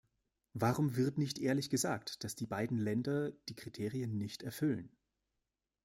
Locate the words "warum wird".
0.55-1.19